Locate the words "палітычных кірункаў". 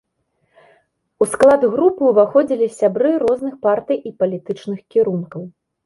4.23-5.51